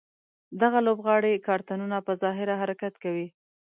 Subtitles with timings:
[0.61, 3.27] دغه لوبغاړي کارتونونه په ظاهره حرکت کوي.